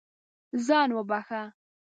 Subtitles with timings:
[0.65, 1.41] ځان وبښه.